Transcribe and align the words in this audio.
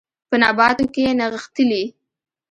په 0.29 0.35
نباتو 0.41 0.85
کې 0.93 1.05
نغښتلي 1.19 1.83